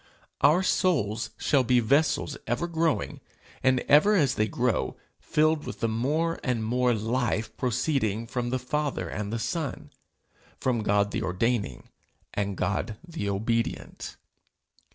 [0.41, 3.19] Our souls shall be vessels ever growing,
[3.61, 8.57] and ever as they grow, filled with the more and more life proceeding from the
[8.57, 9.91] Father and the Son,
[10.59, 11.89] from God the ordaining,
[12.33, 14.15] and God the obedient.